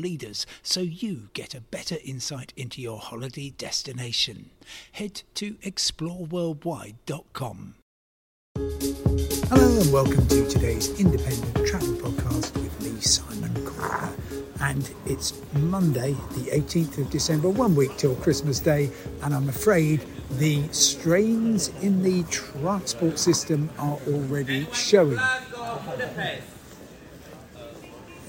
leaders 0.00 0.46
so 0.62 0.80
you 0.80 1.28
get 1.34 1.54
a 1.54 1.60
better 1.60 1.96
insight 2.04 2.54
into 2.56 2.80
your 2.80 2.98
holiday 2.98 3.50
destination. 3.50 4.50
Head 4.92 5.22
to 5.34 5.54
exploreworldwide.com. 5.56 7.74
Hello 9.48 9.80
and 9.80 9.92
welcome 9.92 10.26
to 10.28 10.48
today's 10.48 10.98
independent 11.00 11.66
travel 11.66 11.94
podcast 11.94 12.54
with 12.54 12.80
me, 12.82 13.00
Simon 13.00 13.52
Calder. 13.66 14.10
And 14.60 14.88
it's 15.06 15.40
Monday, 15.54 16.12
the 16.12 16.50
18th 16.52 16.98
of 16.98 17.10
December, 17.10 17.48
one 17.48 17.74
week 17.74 17.96
till 17.96 18.14
Christmas 18.16 18.60
Day, 18.60 18.90
and 19.22 19.34
I'm 19.34 19.48
afraid 19.48 20.04
the 20.32 20.68
strains 20.68 21.68
in 21.82 22.02
the 22.02 22.22
transport 22.30 23.18
system 23.18 23.70
are 23.78 23.98
already 24.06 24.66
showing. 24.72 25.18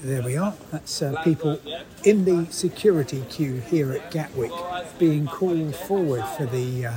There 0.02 0.20
we 0.20 0.36
are. 0.36 0.52
That's 0.72 1.00
uh, 1.00 1.22
people 1.22 1.60
in 2.02 2.24
the 2.24 2.50
security 2.50 3.22
queue 3.30 3.62
here 3.70 3.92
at 3.92 4.10
Gatwick 4.10 4.50
being 4.98 5.28
called 5.28 5.76
forward 5.76 6.24
for 6.36 6.44
the 6.44 6.86
uh, 6.86 6.92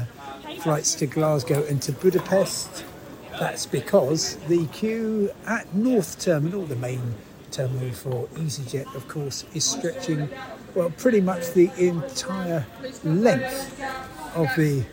flights 0.61 0.95
to 0.95 1.05
Glasgow 1.05 1.63
and 1.69 1.79
to 1.83 1.91
Budapest. 1.91 2.83
That's 3.39 3.67
because 3.67 4.37
the 4.47 4.65
queue 4.67 5.29
at 5.45 5.71
North 5.75 6.19
Terminal, 6.19 6.65
the 6.65 6.77
main 6.77 7.13
terminal 7.51 7.91
for 7.91 8.25
EasyJet, 8.29 8.95
of 8.95 9.07
course, 9.07 9.45
is 9.53 9.63
stretching, 9.63 10.27
well, 10.73 10.89
pretty 10.89 11.21
much 11.21 11.51
the 11.51 11.69
entire 11.77 12.65
length 13.03 13.83
of 14.33 14.47
the. 14.57 14.83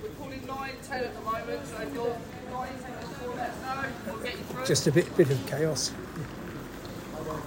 Just 4.66 4.86
a 4.86 4.92
bit, 4.92 5.16
bit 5.16 5.30
of 5.30 5.46
chaos. 5.46 5.92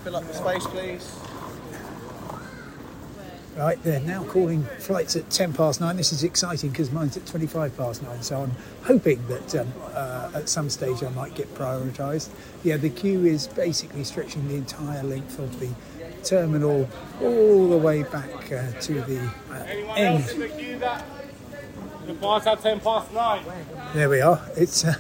Fill 0.06 0.18
up 0.18 0.28
the 0.28 0.34
space, 0.36 0.68
please. 0.68 1.16
Right, 3.58 3.82
they're 3.82 4.00
now 4.02 4.24
calling 4.26 4.64
flights 4.78 5.16
at 5.16 5.32
10 5.32 5.54
past 5.54 5.82
nine. 5.82 5.98
This 5.98 6.14
is 6.14 6.24
exciting 6.24 6.70
because 6.70 6.92
mine's 6.92 7.18
at 7.18 7.26
25 7.26 7.76
past 7.76 8.04
nine, 8.04 8.22
so 8.22 8.44
I'm 8.44 8.52
hoping 8.84 9.26
that 9.30 9.56
um, 9.56 9.74
uh, 9.96 10.30
at 10.36 10.48
some 10.48 10.70
stage 10.70 11.02
I 11.02 11.10
might 11.10 11.34
get 11.34 11.52
prioritised. 11.56 12.30
Yeah, 12.64 12.78
the 12.78 12.92
queue 12.92 13.26
is 13.26 13.48
basically 13.48 14.04
stretching 14.04 14.48
the 14.48 14.54
entire 14.54 15.02
length 15.02 15.40
of 15.40 15.60
the 15.60 15.70
terminal 16.24 16.88
all 17.20 17.68
the 17.68 17.78
way 17.78 18.04
back 18.04 18.30
uh, 18.52 18.80
to 18.82 19.02
the 19.02 19.20
uh, 19.50 19.54
Anyone 19.64 19.98
end. 19.98 20.22
else 20.22 20.34
in 20.34 20.40
the 20.42 20.50
queue 20.50 20.78
that 20.78 21.04
departs 22.06 22.46
at 22.46 22.62
10 22.62 22.80
past 22.80 23.12
9? 23.12 23.44
There 23.96 24.10
we 24.10 24.22
are. 24.22 24.40
It's 24.56 24.86
uh, 24.86 24.94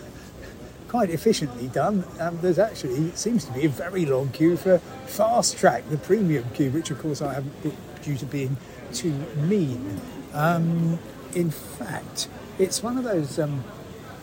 quite 0.96 1.10
efficiently 1.10 1.68
done. 1.68 2.06
Um, 2.22 2.40
there's 2.42 2.58
actually, 2.58 3.12
seems 3.16 3.44
to 3.44 3.52
be 3.52 3.66
a 3.66 3.70
very 3.70 4.06
long 4.06 4.30
queue 4.30 4.56
for 4.56 4.78
Fast 5.08 5.58
Track, 5.58 5.84
the 5.90 5.98
premium 5.98 6.46
queue, 6.54 6.72
which 6.72 6.90
of 6.90 7.00
course 7.00 7.22
I 7.22 7.34
haven't 7.34 7.62
booked 7.62 8.02
due 8.02 8.16
to 8.16 8.26
being 8.26 8.56
too 8.94 9.12
mean. 9.36 10.00
Um, 10.34 10.98
in 11.34 11.52
fact, 11.52 12.30
it's 12.60 12.82
one 12.82 12.98
of 12.98 13.04
those 13.04 13.38
um, 13.40 13.62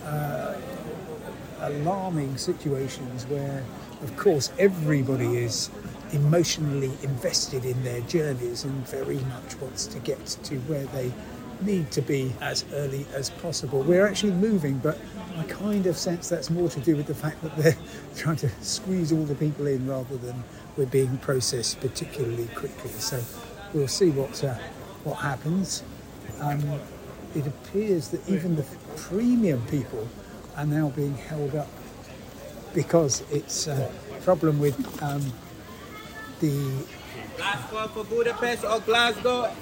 uh, 0.06 0.54
alarming 1.60 2.38
situations 2.38 3.26
where, 3.26 3.62
of 4.00 4.16
course, 4.16 4.50
everybody 4.58 5.36
is 5.36 5.68
emotionally 6.12 6.92
invested 7.02 7.66
in 7.66 7.84
their 7.84 8.00
journeys 8.00 8.64
and 8.64 8.88
very 8.88 9.18
much 9.18 9.60
wants 9.60 9.86
to 9.88 9.98
get 9.98 10.24
to 10.44 10.56
where 10.60 10.86
they 10.86 11.12
need 11.60 11.90
to 11.90 12.00
be 12.00 12.32
as 12.40 12.64
early 12.72 13.04
as 13.12 13.28
possible. 13.28 13.82
We're 13.82 14.06
actually 14.06 14.32
moving, 14.32 14.78
but 14.78 14.98
I 15.38 15.44
kind 15.44 15.86
of 15.86 15.96
sense 15.96 16.28
that's 16.28 16.50
more 16.50 16.68
to 16.68 16.80
do 16.80 16.96
with 16.96 17.06
the 17.06 17.14
fact 17.14 17.42
that 17.42 17.56
they're 17.56 17.76
trying 18.16 18.36
to 18.36 18.50
squeeze 18.60 19.12
all 19.12 19.24
the 19.24 19.34
people 19.34 19.66
in 19.66 19.86
rather 19.86 20.16
than 20.16 20.44
we're 20.76 20.86
being 20.86 21.18
processed 21.18 21.80
particularly 21.80 22.46
quickly. 22.48 22.90
So 22.90 23.22
we'll 23.72 23.88
see 23.88 24.10
what 24.10 24.42
uh, 24.44 24.54
what 25.04 25.14
happens. 25.14 25.82
Um, 26.40 26.62
it 27.34 27.46
appears 27.46 28.08
that 28.08 28.28
even 28.28 28.56
the 28.56 28.64
premium 28.96 29.64
people 29.68 30.06
are 30.56 30.66
now 30.66 30.90
being 30.90 31.14
held 31.14 31.54
up 31.54 31.68
because 32.74 33.22
it's 33.30 33.66
a 33.66 33.90
problem 34.22 34.58
with 34.60 35.02
um, 35.02 35.32
the 36.40 36.50
one 37.70 37.88
for 37.88 38.04
Budapest 38.04 38.64
or 38.64 38.80
Glasgow. 38.80 39.52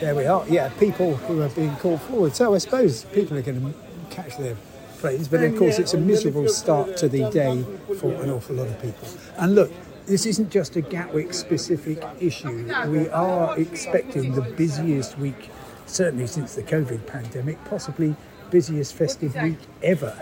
There 0.00 0.14
we 0.14 0.26
are. 0.26 0.44
Yeah, 0.48 0.68
people 0.78 1.16
who 1.16 1.42
are 1.42 1.48
being 1.50 1.74
called 1.76 2.00
forward. 2.02 2.34
So 2.34 2.54
I 2.54 2.58
suppose 2.58 3.04
people 3.04 3.36
are 3.36 3.42
going 3.42 3.60
to 3.60 3.89
catch 4.10 4.36
their 4.36 4.56
planes, 4.98 5.28
but 5.28 5.42
of 5.42 5.56
course 5.56 5.78
it's 5.78 5.94
a 5.94 5.98
miserable 5.98 6.48
start 6.48 6.96
to 6.98 7.08
the 7.08 7.30
day 7.30 7.64
for 7.98 8.12
an 8.22 8.30
awful 8.30 8.56
lot 8.56 8.68
of 8.68 8.80
people. 8.82 9.08
And 9.38 9.54
look, 9.54 9.72
this 10.06 10.26
isn't 10.26 10.50
just 10.50 10.76
a 10.76 10.80
Gatwick 10.80 11.32
specific 11.32 12.02
issue. 12.20 12.66
We 12.88 13.08
are 13.10 13.58
expecting 13.58 14.34
the 14.34 14.42
busiest 14.42 15.18
week, 15.18 15.50
certainly 15.86 16.26
since 16.26 16.54
the 16.54 16.62
COVID 16.62 17.06
pandemic, 17.06 17.64
possibly 17.64 18.16
busiest 18.50 18.94
festive 18.94 19.34
week 19.36 19.58
ever 19.82 20.20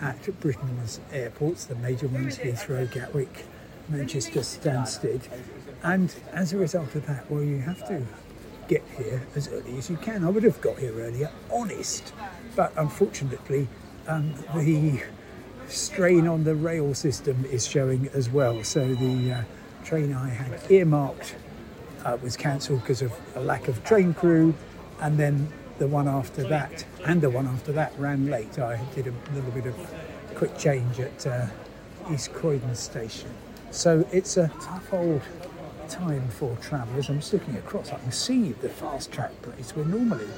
at 0.00 0.40
Britain's 0.40 1.00
airports, 1.12 1.66
the 1.66 1.74
major 1.76 2.08
ones, 2.08 2.38
Heathrow, 2.38 2.90
Gatwick, 2.90 3.44
Manchester, 3.88 4.40
Stansted. 4.40 5.28
And 5.82 6.14
as 6.32 6.52
a 6.52 6.56
result 6.56 6.94
of 6.94 7.06
that, 7.06 7.30
well, 7.30 7.42
you 7.42 7.58
have 7.58 7.86
to 7.88 8.06
get 8.68 8.82
here 8.96 9.22
as 9.34 9.48
early 9.48 9.78
as 9.78 9.90
you 9.90 9.96
can. 9.96 10.24
I 10.24 10.30
would 10.30 10.42
have 10.42 10.60
got 10.60 10.78
here 10.78 10.94
earlier, 10.98 11.30
honest. 11.52 12.12
But 12.54 12.72
unfortunately, 12.76 13.68
um, 14.06 14.34
the 14.54 15.02
strain 15.68 16.26
on 16.26 16.44
the 16.44 16.54
rail 16.54 16.94
system 16.94 17.44
is 17.50 17.66
showing 17.66 18.08
as 18.14 18.30
well. 18.30 18.62
So 18.64 18.94
the 18.94 19.32
uh, 19.32 19.42
train 19.84 20.12
I 20.12 20.28
had 20.28 20.60
earmarked 20.70 21.36
uh, 22.04 22.16
was 22.22 22.36
cancelled 22.36 22.80
because 22.80 23.02
of 23.02 23.12
a 23.34 23.40
lack 23.40 23.68
of 23.68 23.82
train 23.84 24.14
crew, 24.14 24.54
and 25.00 25.18
then 25.18 25.52
the 25.78 25.86
one 25.86 26.08
after 26.08 26.42
that 26.44 26.86
and 27.04 27.20
the 27.20 27.28
one 27.28 27.46
after 27.46 27.72
that 27.72 27.92
ran 27.98 28.30
late. 28.30 28.58
I 28.58 28.80
did 28.94 29.06
a 29.08 29.34
little 29.34 29.50
bit 29.50 29.66
of 29.66 29.76
quick 30.34 30.56
change 30.56 31.00
at 31.00 31.26
uh, 31.26 31.46
East 32.10 32.32
Croydon 32.32 32.74
station. 32.74 33.30
So 33.70 34.06
it's 34.12 34.36
a 34.36 34.48
tough 34.60 34.92
old 34.92 35.22
time 35.88 36.28
for 36.28 36.56
travellers. 36.60 37.08
I'm 37.08 37.20
just 37.20 37.32
looking 37.32 37.56
across. 37.56 37.90
I 37.90 37.98
can 37.98 38.12
see 38.12 38.52
the 38.52 38.68
fast 38.68 39.12
track 39.12 39.30
place 39.42 39.74
where 39.74 39.84
normally 39.84 40.28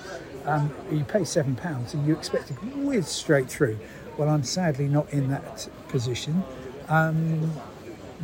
um, 0.45 0.75
you 0.91 1.05
pay 1.05 1.25
seven 1.25 1.57
pounds 1.57 1.95
and 1.95 2.07
you 2.07 2.15
expect 2.15 2.49
to 2.49 2.55
whiz 2.55 3.09
straight 3.09 3.49
through. 3.49 3.79
Well, 4.17 4.29
I'm 4.29 4.43
sadly 4.43 4.89
not 4.89 5.13
in 5.13 5.29
that 5.31 5.69
position. 5.89 6.43
Um, 6.89 7.53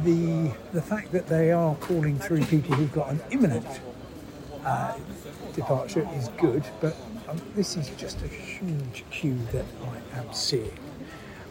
the 0.03 0.53
the 0.73 0.83
fact 0.83 1.13
that 1.13 1.29
they 1.29 1.53
are 1.53 1.75
calling 1.77 2.19
through 2.19 2.45
people 2.47 2.75
who've 2.75 2.93
got 2.93 3.11
an 3.11 3.21
imminent 3.31 3.67
uh, 4.65 4.97
departure 5.55 6.09
is 6.15 6.29
good, 6.41 6.65
but 6.81 6.97
um, 7.29 7.41
this 7.55 7.77
is 7.77 7.89
just 7.91 8.23
a 8.23 8.29
huge 8.29 9.05
queue 9.11 9.39
that 9.53 9.65
I 9.83 10.19
am 10.19 10.33
seeing. 10.33 10.79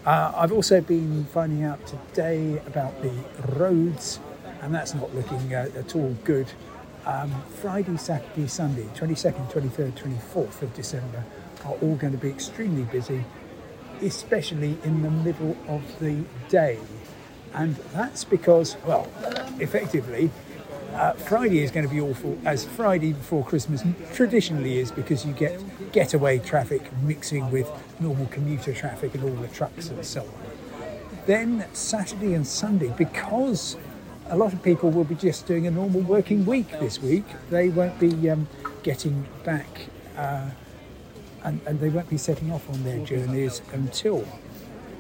Uh, 0.06 0.34
I've 0.36 0.52
also 0.52 0.82
been 0.82 1.24
finding 1.26 1.64
out 1.64 1.80
today 1.88 2.62
about 2.68 3.02
the 3.02 3.14
roads, 3.56 4.20
and 4.64 4.74
that's 4.74 4.94
not 4.94 5.14
looking 5.14 5.54
uh, 5.54 5.70
at 5.78 5.94
all 5.96 6.16
good. 6.24 6.48
Um, 7.06 7.44
Friday, 7.62 7.98
Saturday, 7.98 8.48
Sunday, 8.48 8.86
22nd, 8.96 9.52
23rd, 9.52 9.92
24th 9.92 10.62
of 10.62 10.74
December 10.74 11.24
are 11.66 11.74
all 11.82 11.96
going 11.96 12.14
to 12.14 12.18
be 12.18 12.30
extremely 12.30 12.84
busy, 12.84 13.26
especially 14.02 14.78
in 14.86 15.02
the 15.02 15.12
middle 15.12 15.58
of 15.68 15.82
the 16.00 16.24
day. 16.48 16.80
And 17.54 17.76
that's 17.94 18.24
because, 18.24 18.78
well, 18.86 19.10
effectively, 19.60 20.32
uh, 20.94 21.12
Friday 21.14 21.62
is 21.62 21.70
going 21.70 21.86
to 21.86 21.94
be 21.94 22.00
awful, 22.00 22.38
as 22.46 22.64
Friday 22.64 23.12
before 23.12 23.44
Christmas 23.44 23.84
traditionally 24.14 24.80
is, 24.80 24.92
because 24.92 25.26
you 25.26 25.34
get 25.34 25.60
getaway 25.92 26.40
traffic 26.40 26.90
mixing 27.04 27.52
with 27.52 27.70
normal 28.00 28.28
commuter 28.28 28.74
traffic 28.74 29.14
and 29.14 29.24
all 29.24 29.36
the 29.42 29.48
trucks 29.50 29.90
and 29.90 30.06
so 30.06 30.22
on. 30.22 30.28
Then 31.26 31.66
Saturday 31.74 32.34
and 32.34 32.48
Sunday, 32.48 32.94
because 32.98 33.76
a 34.30 34.38
lot 34.38 34.54
of 34.54 34.64
people 34.64 34.90
will 34.90 35.04
be 35.04 35.16
just 35.16 35.46
doing 35.46 35.68
a 35.68 35.72
normal 35.72 36.02
working 36.02 36.46
week 36.46 36.70
this 36.80 37.02
week, 37.02 37.26
they 37.50 37.70
won't 37.70 38.00
be 38.00 38.30
um, 38.30 38.48
getting 38.84 39.26
back 39.44 39.88
uh, 40.18 40.50
and, 41.44 41.60
and 41.66 41.80
they 41.80 41.90
won't 41.90 42.10
be 42.10 42.18
setting 42.18 42.52
off 42.52 42.70
on 42.70 42.84
their 42.84 43.04
journeys 43.06 43.62
until 43.74 44.26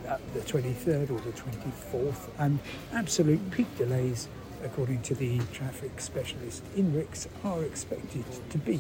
uh, 0.08 0.18
the 0.34 0.42
23rd 0.42 1.10
or 1.12 1.20
the 1.22 1.32
24th, 1.32 2.30
and 2.38 2.60
absolute 2.92 3.52
peak 3.52 3.78
delays 3.78 4.28
according 4.64 5.02
to 5.02 5.16
the 5.16 5.40
traffic 5.52 6.00
specialist, 6.00 6.64
INRIX 6.76 7.28
are 7.44 7.64
expected 7.64 8.26
to 8.50 8.58
be 8.58 8.80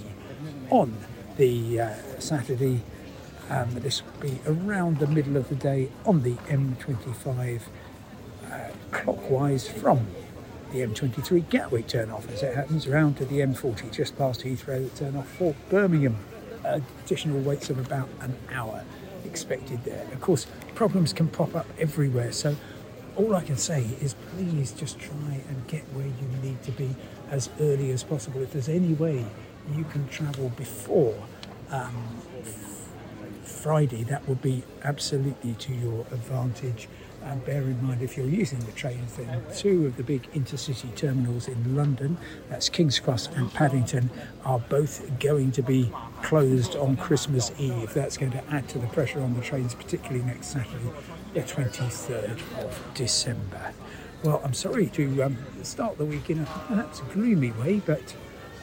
on 0.69 0.95
the 1.37 1.79
uh, 1.79 1.93
Saturday. 2.19 2.81
Um, 3.49 3.69
this 3.75 4.01
will 4.03 4.21
be 4.21 4.39
around 4.47 4.99
the 4.99 5.07
middle 5.07 5.35
of 5.35 5.49
the 5.49 5.55
day 5.55 5.89
on 6.05 6.23
the 6.23 6.35
M25 6.47 7.61
uh, 8.49 8.59
clockwise 8.91 9.67
from 9.67 10.07
the 10.73 10.79
M23 10.79 11.47
Gatwick 11.49 11.87
turn 11.87 12.09
off 12.09 12.27
as 12.31 12.41
it 12.41 12.55
happens 12.55 12.87
round 12.87 13.15
to 13.17 13.25
the 13.25 13.39
M40 13.39 13.91
just 13.91 14.17
past 14.17 14.41
Heathrow 14.41 14.93
turn 14.97 15.15
off 15.15 15.29
for 15.29 15.55
Birmingham. 15.69 16.17
Additional 16.65 17.39
waits 17.41 17.69
of 17.69 17.77
about 17.77 18.09
an 18.21 18.35
hour 18.51 18.83
expected 19.23 19.83
there. 19.83 20.03
Of 20.11 20.19
course, 20.19 20.47
problems 20.73 21.13
can 21.13 21.27
pop 21.27 21.55
up 21.55 21.67
everywhere, 21.77 22.31
so 22.31 22.55
all 23.15 23.35
I 23.35 23.43
can 23.43 23.57
say 23.57 23.85
is 24.01 24.15
please 24.31 24.71
just 24.71 24.97
try 24.99 25.41
and 25.47 25.67
get 25.67 25.83
where 25.93 26.07
you 26.07 26.27
need 26.41 26.63
to 26.63 26.71
be 26.71 26.95
as 27.29 27.49
early 27.59 27.91
as 27.91 28.03
possible. 28.03 28.41
If 28.41 28.53
there's 28.53 28.69
any 28.69 28.93
way 28.93 29.23
you 29.75 29.83
can 29.85 30.07
travel 30.07 30.49
before 30.49 31.15
um, 31.69 32.21
Friday, 33.43 34.03
that 34.05 34.27
would 34.27 34.41
be 34.41 34.63
absolutely 34.83 35.53
to 35.53 35.73
your 35.73 36.01
advantage. 36.11 36.87
And 37.25 37.43
bear 37.45 37.61
in 37.61 37.81
mind, 37.83 38.01
if 38.01 38.17
you're 38.17 38.27
using 38.27 38.59
the 38.59 38.71
trains, 38.73 39.15
then 39.15 39.41
two 39.55 39.85
of 39.85 39.97
the 39.97 40.03
big 40.03 40.29
intercity 40.33 40.93
terminals 40.95 41.47
in 41.47 41.75
London, 41.75 42.17
that's 42.49 42.69
King's 42.69 42.99
Cross 42.99 43.27
and 43.35 43.51
Paddington, 43.53 44.09
are 44.43 44.59
both 44.59 45.19
going 45.19 45.51
to 45.53 45.61
be 45.61 45.91
closed 46.21 46.75
on 46.75 46.97
Christmas 46.97 47.51
Eve. 47.57 47.93
That's 47.93 48.17
going 48.17 48.33
to 48.33 48.43
add 48.49 48.67
to 48.69 48.79
the 48.79 48.87
pressure 48.87 49.21
on 49.21 49.33
the 49.35 49.41
trains, 49.41 49.73
particularly 49.73 50.23
next 50.23 50.47
Saturday, 50.47 50.91
the 51.33 51.41
23rd 51.41 52.39
of 52.63 52.83
December. 52.93 53.73
Well, 54.23 54.41
I'm 54.43 54.53
sorry 54.53 54.87
to 54.87 55.23
um, 55.23 55.37
start 55.63 55.97
the 55.97 56.05
week 56.05 56.29
in 56.29 56.39
a 56.39 56.45
perhaps 56.45 56.99
gloomy 57.13 57.51
way, 57.51 57.81
but 57.85 58.15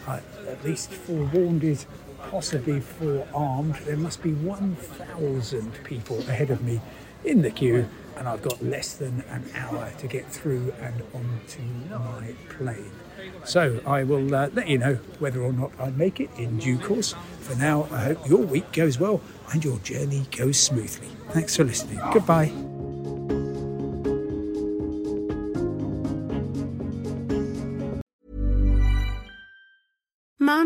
I 0.07 0.21
at 0.49 0.65
least 0.65 0.91
forewarned 0.91 1.65
is 1.65 1.87
possibly 2.31 2.81
forearmed. 2.81 3.75
There 3.87 3.97
must 3.97 4.23
be 4.23 4.33
1,000 4.35 5.85
people 5.85 6.19
ahead 6.21 6.51
of 6.51 6.63
me 6.63 6.81
in 7.25 7.43
the 7.43 7.51
queue, 7.51 7.89
and 8.17 8.29
I've 8.29 8.43
got 8.43 8.63
less 8.63 8.95
than 8.95 9.25
an 9.31 9.51
hour 9.55 9.91
to 9.99 10.07
get 10.07 10.31
through 10.31 10.73
and 10.81 11.03
onto 11.15 11.63
my 11.91 12.35
plane. 12.49 12.93
So 13.45 13.81
I 13.87 14.05
will 14.05 14.35
uh, 14.35 14.49
let 14.53 14.69
you 14.69 14.79
know 14.79 14.95
whether 15.19 15.43
or 15.43 15.53
not 15.53 15.73
I 15.79 15.91
make 15.91 16.21
it 16.21 16.31
in 16.37 16.59
due 16.59 16.79
course. 16.79 17.15
For 17.41 17.57
now, 17.57 17.87
I 17.91 18.01
hope 18.01 18.29
your 18.29 18.41
week 18.41 18.73
goes 18.73 18.99
well 18.99 19.21
and 19.53 19.65
your 19.65 19.79
journey 19.79 20.27
goes 20.37 20.59
smoothly. 20.59 21.09
Thanks 21.31 21.57
for 21.57 21.65
listening. 21.65 22.01
Goodbye. 22.13 22.70